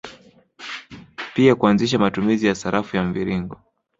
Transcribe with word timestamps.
Pia 1.33 1.55
kuanzisha 1.55 1.99
matumizi 1.99 2.47
ya 2.47 2.55
sarafu 2.55 2.95
ya 2.95 3.03
mviringo 3.03 3.59